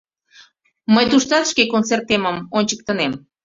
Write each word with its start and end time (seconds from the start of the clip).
—Мый 0.93 1.05
туштат 1.11 1.45
шке 1.51 1.63
концертемым 1.73 2.37
ончыктынем. 2.57 3.11